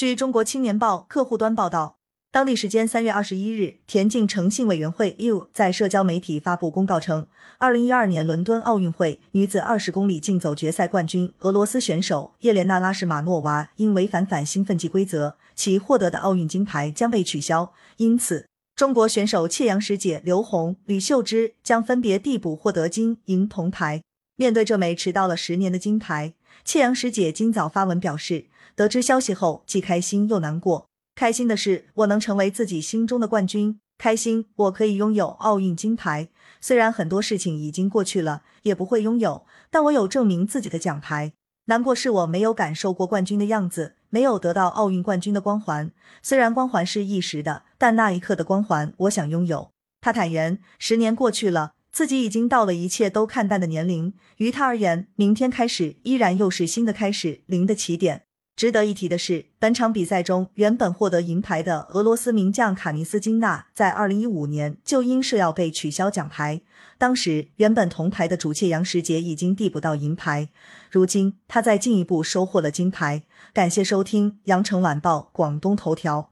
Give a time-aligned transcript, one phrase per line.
[0.00, 1.98] 据中国青年报客户端报道，
[2.32, 7.26] 当地时间三月二十一日，田径诚信委员会 U 在社交媒体发布公告称，
[7.58, 17.74] 二零一二年伦敦奥运会女子二十公里竞走决赛冠军俄罗斯选手叶莲娜·拉什马诺娃因违反反兴奋剂规则，其获得的奥运金牌将被取消。
[17.98, 24.00] 因此，中国选手切杨石姐刘虹、李秀芝将分别递补获得金银铜牌。
[24.40, 26.32] 面对这枚迟到了十年的金牌，
[26.64, 28.46] 切杨师姐今早发文表示。
[28.74, 30.86] 得知消息后，既开心又难过。
[31.14, 36.30] 开心的是，我能成为自己心中的冠军；开心，我可以拥有奥运金牌。
[36.58, 41.34] 虽然很多事情已经过去了，也不会拥有，但我有证明自己的奖牌。
[41.66, 45.90] 难过是我没有感受过冠军的样子，没有得到奥运冠军的光环。
[46.22, 49.70] 虽然光环是一时的，但那一刻的光环，我想拥有。
[50.00, 54.14] 他坦言，十年过去了，自己已经到了一切都看淡的年龄。
[54.36, 58.22] 于他而言，明天开始依然又是新的开始，零的起点。
[58.56, 66.60] 值得一提的是，本场比赛中原本获得银牌的俄罗斯名将卡尼斯金娜，在二零一五年就因设要被取消奖牌。
[66.98, 70.50] 当时原本铜牌的主切杨石杰已经递补到银牌，
[70.90, 73.22] 如今他再进一步收获了金牌。
[73.54, 76.29] 感谢收听羊城晚报广东头条。